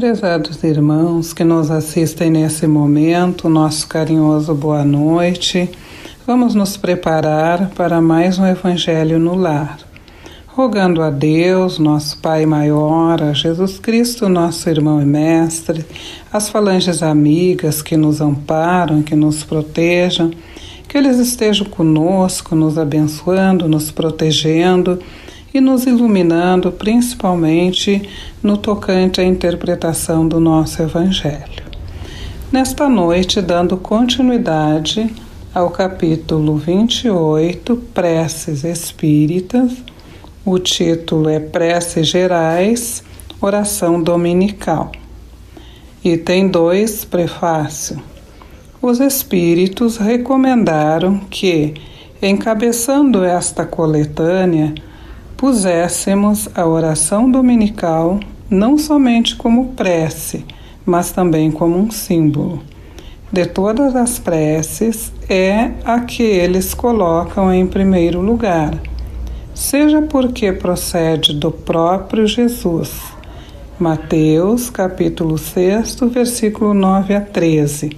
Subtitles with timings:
[0.00, 5.68] Prezados irmãos que nos assistem nesse momento, nosso carinhoso boa noite.
[6.26, 9.78] Vamos nos preparar para mais um Evangelho no Lar.
[10.46, 15.84] Rogando a Deus, nosso Pai maior, a Jesus Cristo, nosso irmão e mestre,
[16.32, 20.30] as falanges amigas que nos amparam, que nos protejam,
[20.88, 24.98] que eles estejam conosco, nos abençoando, nos protegendo
[25.52, 28.08] e nos iluminando, principalmente
[28.42, 31.64] no tocante à interpretação do nosso Evangelho.
[32.52, 35.08] Nesta noite, dando continuidade
[35.54, 39.72] ao capítulo 28, Preces Espíritas,
[40.44, 43.04] o título é Preces Gerais,
[43.40, 44.90] Oração Dominical.
[46.04, 48.02] Item 2, Prefácio.
[48.80, 51.74] Os Espíritos recomendaram que,
[52.22, 54.74] encabeçando esta coletânea,
[55.40, 60.44] puséssemos a oração dominical não somente como prece,
[60.84, 62.62] mas também como um símbolo.
[63.32, 68.78] De todas as preces, é a que eles colocam em primeiro lugar,
[69.54, 72.92] seja porque procede do próprio Jesus.
[73.78, 77.96] Mateus, capítulo 6, versículo 9 a 13.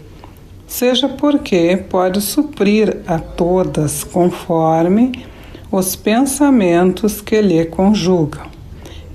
[0.68, 5.31] Seja porque pode suprir a todas conforme
[5.72, 8.44] os pensamentos que lhe conjugam.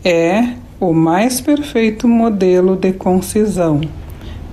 [0.04, 3.80] É o mais perfeito modelo de concisão,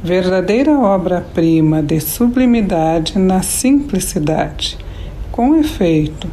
[0.02, 4.76] verdadeira obra-prima de sublimidade na simplicidade.
[5.32, 6.28] Com efeito,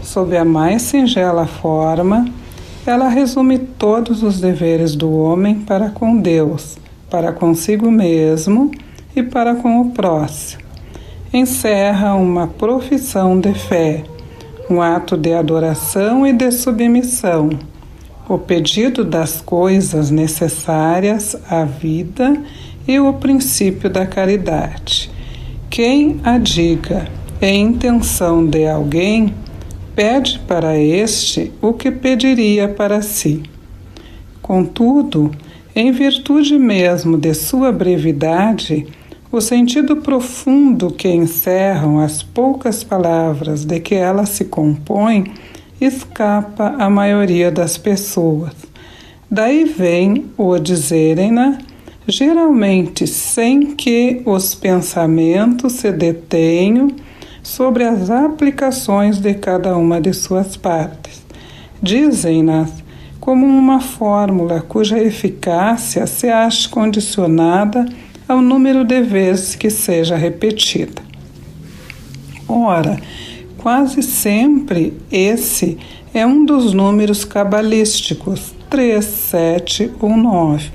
[0.00, 2.28] sob a mais singela forma,
[2.86, 6.78] ela resume todos os deveres do homem para com Deus,
[7.10, 8.70] para consigo mesmo
[9.16, 10.62] e para com o próximo.
[11.32, 14.04] Encerra uma profissão de fé
[14.68, 17.50] um ato de adoração e de submissão,
[18.28, 22.42] o pedido das coisas necessárias à vida
[22.86, 25.10] e o princípio da caridade.
[25.70, 27.06] Quem a diga
[27.40, 29.34] em intenção de alguém,
[29.94, 33.42] pede para este o que pediria para si.
[34.40, 35.30] Contudo,
[35.74, 38.86] em virtude mesmo de sua brevidade,
[39.36, 45.30] o sentido profundo que encerram as poucas palavras de que ela se compõe
[45.78, 48.54] escapa à maioria das pessoas.
[49.30, 51.58] Daí vem o dizerem-na,
[52.08, 56.88] geralmente sem que os pensamentos se detenham
[57.42, 61.22] sobre as aplicações de cada uma de suas partes.
[61.82, 62.70] Dizem-nas
[63.20, 67.84] como uma fórmula cuja eficácia se acha condicionada
[68.28, 71.02] ao número de vezes que seja repetida.
[72.48, 72.98] Ora,
[73.58, 75.78] quase sempre esse
[76.12, 80.70] é um dos números cabalísticos 3, 7 ou 9,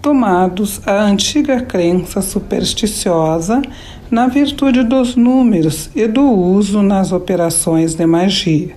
[0.00, 3.62] tomados à antiga crença supersticiosa
[4.10, 8.76] na virtude dos números e do uso nas operações de magia.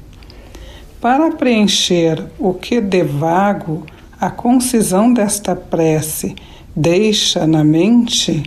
[1.00, 3.86] Para preencher o que de vago
[4.20, 6.36] a concisão desta prece
[6.78, 8.44] deixa na mente,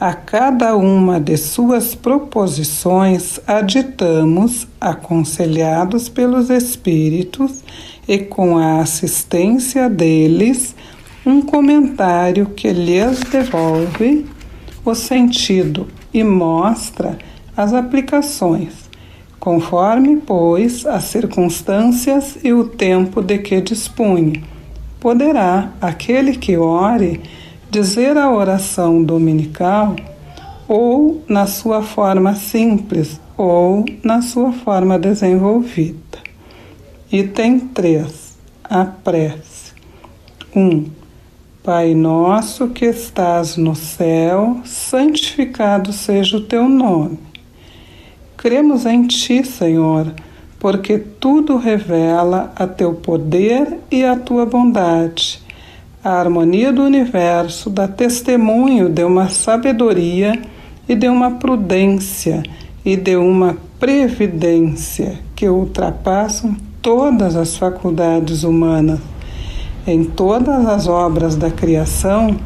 [0.00, 7.62] a cada uma de suas proposições aditamos, aconselhados pelos Espíritos
[8.08, 10.74] e com a assistência deles,
[11.24, 14.26] um comentário que lhes devolve
[14.84, 17.16] o sentido e mostra
[17.56, 18.72] as aplicações,
[19.38, 24.42] conforme, pois, as circunstâncias e o tempo de que dispunha.
[24.98, 27.20] Poderá aquele que ore
[27.70, 29.94] dizer a oração dominical
[30.66, 36.18] ou na sua forma simples ou na sua forma desenvolvida.
[37.12, 38.38] Item 3.
[38.64, 39.72] A prece.
[40.54, 40.60] 1.
[40.60, 40.90] Um,
[41.62, 47.18] Pai nosso que estás no céu, santificado seja o teu nome.
[48.36, 50.12] Cremos em ti, Senhor,
[50.58, 55.42] porque tudo revela a teu poder e a tua bondade
[56.02, 60.40] a harmonia do universo dá testemunho de uma sabedoria
[60.88, 62.42] e de uma prudência
[62.82, 68.98] e de uma previdência que ultrapassam todas as faculdades humanas.
[69.86, 72.36] Em todas as obras da criação,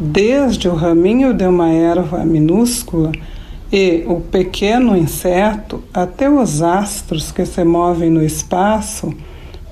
[0.00, 3.12] desde o raminho de uma erva minúscula
[3.72, 9.14] e o pequeno inseto até os astros que se movem no espaço,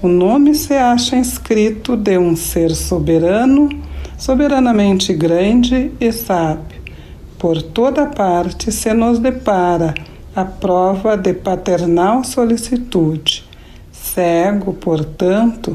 [0.05, 3.71] o nome se acha inscrito de um ser soberano,
[4.19, 6.79] soberanamente grande e sábio.
[7.39, 9.95] Por toda parte se nos depara
[10.37, 13.47] a prova de paternal solicitude.
[13.91, 15.75] Cego, portanto,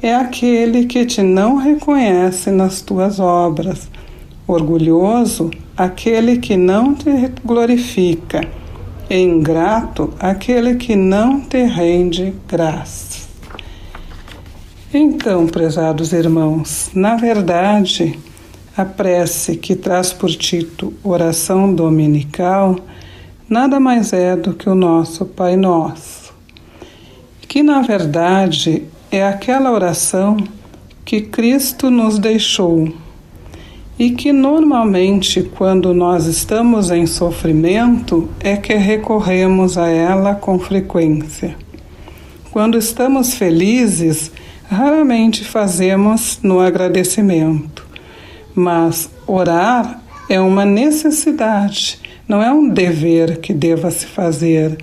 [0.00, 3.90] é aquele que te não reconhece nas tuas obras.
[4.46, 7.10] Orgulhoso, aquele que não te
[7.44, 8.40] glorifica.
[9.10, 13.25] E ingrato, aquele que não te rende graças.
[14.98, 18.18] Então, prezados irmãos, na verdade,
[18.74, 22.76] a prece que traz por título Oração Dominical
[23.46, 26.32] nada mais é do que o nosso Pai Nosso,
[27.46, 30.38] que na verdade é aquela oração
[31.04, 32.90] que Cristo nos deixou
[33.98, 41.54] e que normalmente, quando nós estamos em sofrimento, é que recorremos a ela com frequência.
[42.50, 44.32] Quando estamos felizes,
[44.68, 47.86] raramente fazemos no agradecimento,
[48.54, 54.76] mas orar é uma necessidade, não é um dever que deva se fazer.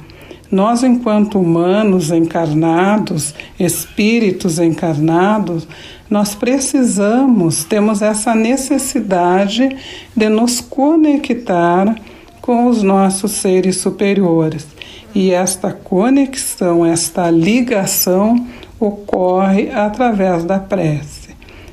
[0.50, 5.68] Nós, enquanto humanos encarnados, espíritos encarnados,
[6.10, 9.76] nós precisamos, temos essa necessidade
[10.16, 11.96] de nos conectar
[12.40, 14.68] com os nossos seres superiores.
[15.16, 18.46] E esta conexão, esta ligação
[18.80, 21.24] ocorre através da prece.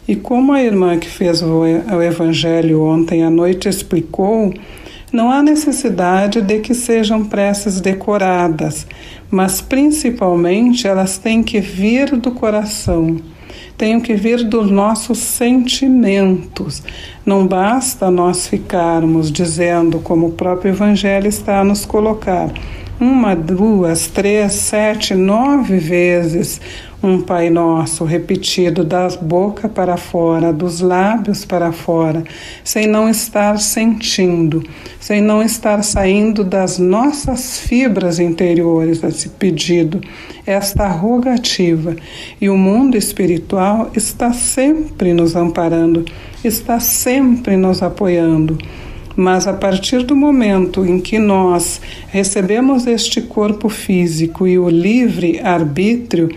[0.06, 1.64] E como a irmã que fez o
[2.02, 4.52] Evangelho ontem à noite explicou,
[5.12, 8.87] não há necessidade de que sejam preces decoradas,
[9.31, 13.17] mas principalmente elas têm que vir do coração,
[13.76, 16.82] têm que vir dos nossos sentimentos.
[17.26, 22.52] Não basta nós ficarmos dizendo, como o próprio Evangelho está a nos colocar,
[23.00, 26.61] uma, duas, três, sete, nove vezes
[27.02, 32.23] um Pai Nosso repetido da boca para fora, dos lábios para fora,
[32.62, 34.62] sem não estar sentindo,
[34.99, 40.00] sem não estar saindo das nossas fibras interiores esse pedido,
[40.47, 41.97] esta rogativa.
[42.38, 46.05] E o mundo espiritual está sempre nos amparando,
[46.44, 48.58] está sempre nos apoiando.
[49.17, 55.41] Mas a partir do momento em que nós recebemos este corpo físico e o livre
[55.41, 56.29] arbítrio,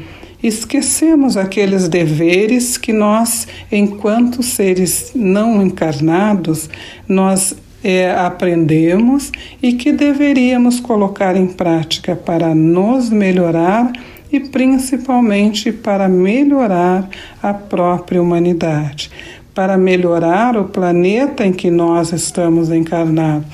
[0.44, 6.70] esquecemos aqueles deveres que nós, enquanto seres não encarnados,
[7.08, 9.32] nós é, aprendemos
[9.62, 13.92] e que deveríamos colocar em prática para nos melhorar
[14.32, 17.08] e principalmente para melhorar
[17.42, 19.12] a própria humanidade,
[19.54, 23.48] para melhorar o planeta em que nós estamos encarnados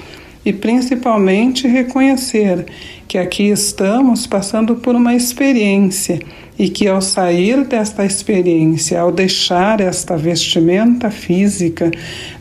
[0.45, 2.65] e principalmente reconhecer
[3.07, 6.19] que aqui estamos passando por uma experiência
[6.57, 11.89] e que ao sair desta experiência, ao deixar esta vestimenta física,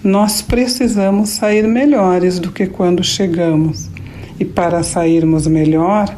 [0.02, 3.88] nós precisamos sair melhores do que quando chegamos.
[4.40, 6.14] E para sairmos melhor,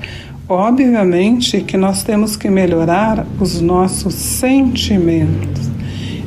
[0.49, 5.71] obviamente que nós temos que melhorar os nossos sentimentos,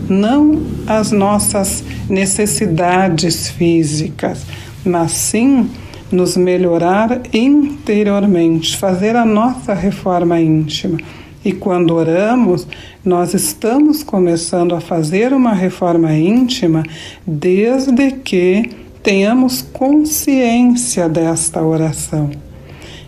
[0.08, 4.46] não as nossas necessidades físicas,
[4.86, 5.70] mas sim
[6.12, 10.98] nos melhorar interiormente, fazer a nossa reforma íntima
[11.46, 12.66] e quando oramos,
[13.04, 16.84] nós estamos começando a fazer uma reforma íntima
[17.28, 18.70] desde que
[19.02, 22.32] tenhamos consciência desta oração.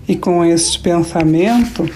[0.05, 1.89] E com este pensamento,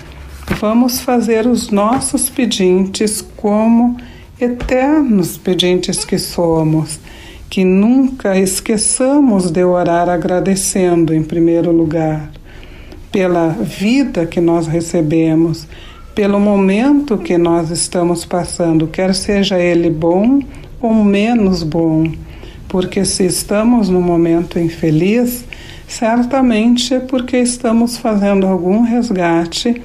[0.61, 3.97] vamos fazer os nossos pedintes como
[4.39, 7.01] eternos pedintes que somos,
[7.49, 12.29] que nunca esqueçamos de orar agradecendo, em primeiro lugar,
[13.11, 15.67] pela vida que nós recebemos
[16.19, 20.41] pelo momento que nós estamos passando, quer seja ele bom
[20.81, 22.11] ou menos bom,
[22.67, 25.45] porque se estamos num momento infeliz,
[25.87, 29.81] certamente é porque estamos fazendo algum resgate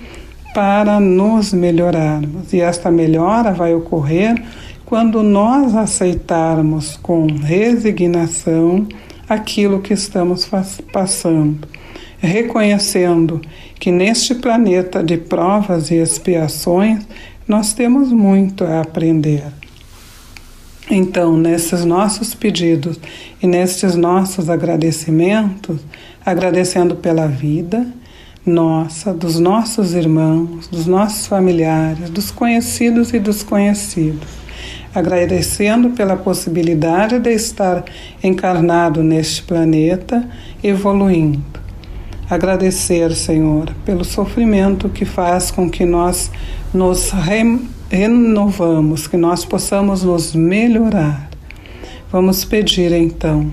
[0.52, 2.52] para nos melhorarmos.
[2.52, 4.34] E esta melhora vai ocorrer
[4.84, 8.86] quando nós aceitarmos com resignação
[9.28, 10.48] aquilo que estamos
[10.92, 11.66] passando
[12.24, 13.40] reconhecendo
[13.78, 17.06] que neste planeta de provas e expiações
[17.46, 19.44] nós temos muito a aprender.
[20.90, 22.98] Então, nesses nossos pedidos
[23.42, 25.80] e nestes nossos agradecimentos,
[26.24, 27.86] agradecendo pela vida
[28.44, 34.43] nossa, dos nossos irmãos, dos nossos familiares, dos conhecidos e desconhecidos,
[34.94, 37.85] agradecendo pela possibilidade de estar
[38.23, 40.28] encarnado neste planeta,
[40.62, 41.54] evoluindo
[42.28, 46.30] agradecer, Senhor, pelo sofrimento que faz com que nós
[46.73, 51.28] nos re renovamos, que nós possamos nos melhorar.
[52.11, 53.52] Vamos pedir então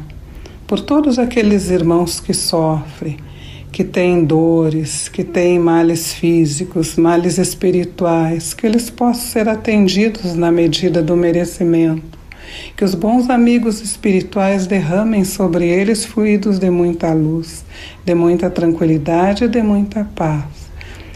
[0.66, 3.18] por todos aqueles irmãos que sofrem,
[3.72, 10.52] que têm dores, que têm males físicos, males espirituais, que eles possam ser atendidos na
[10.52, 12.20] medida do merecimento.
[12.76, 17.64] Que os bons amigos espirituais derramem sobre eles fluidos de muita luz,
[18.04, 20.44] de muita tranquilidade e de muita paz.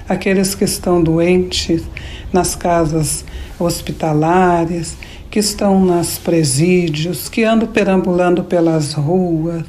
[0.07, 1.83] Aqueles que estão doentes
[2.31, 3.25] nas casas
[3.59, 4.95] hospitalares,
[5.29, 9.65] que estão nas presídios, que andam perambulando pelas ruas,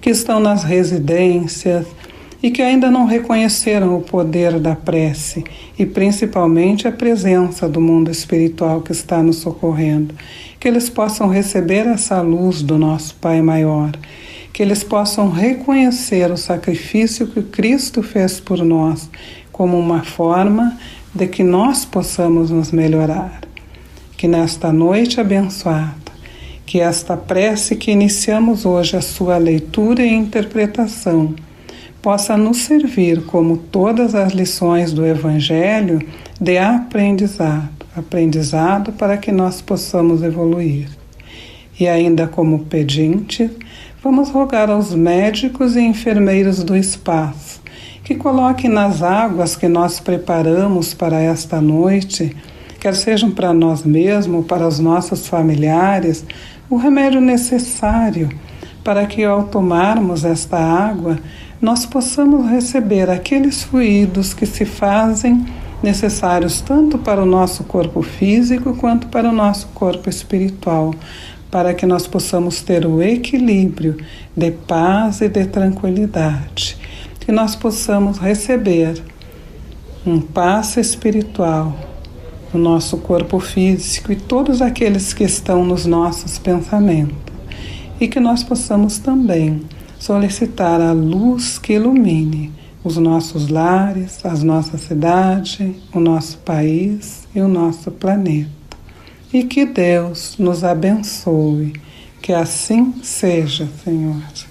[0.00, 1.86] que estão nas residências,
[2.42, 5.44] e que ainda não reconheceram o poder da prece
[5.78, 10.14] e principalmente a presença do mundo espiritual que está nos socorrendo,
[10.58, 13.92] que eles possam receber essa luz do nosso Pai maior,
[14.52, 19.08] que eles possam reconhecer o sacrifício que Cristo fez por nós
[19.52, 20.78] como uma forma
[21.14, 23.40] de que nós possamos nos melhorar.
[24.16, 25.94] Que nesta noite abençoada,
[26.64, 31.34] que esta prece que iniciamos hoje a sua leitura e interpretação
[32.02, 36.00] possa nos servir, como todas as lições do Evangelho,
[36.40, 40.88] de aprendizado aprendizado para que nós possamos evoluir.
[41.78, 43.50] E ainda como pedinte,
[44.02, 47.60] vamos rogar aos médicos e enfermeiros do espaço
[48.04, 52.36] que coloquem nas águas que nós preparamos para esta noite,
[52.80, 56.24] quer sejam para nós mesmos, para os nossos familiares,
[56.68, 58.28] o remédio necessário
[58.82, 61.18] para que ao tomarmos esta água
[61.60, 65.44] nós possamos receber aqueles fluidos que se fazem
[65.82, 70.94] necessários tanto para o nosso corpo físico quanto para o nosso corpo espiritual,
[71.50, 73.96] para que nós possamos ter o equilíbrio
[74.36, 76.76] de paz e de tranquilidade,
[77.18, 79.02] que nós possamos receber
[80.06, 81.76] um passo espiritual
[82.52, 87.16] no nosso corpo físico e todos aqueles que estão nos nossos pensamentos,
[88.00, 89.62] e que nós possamos também
[89.98, 92.50] solicitar a luz que ilumine
[92.82, 98.48] os nossos lares, as nossas cidades, o nosso país e o nosso planeta.
[99.32, 101.74] E que Deus nos abençoe,
[102.22, 104.49] que assim seja, Senhor.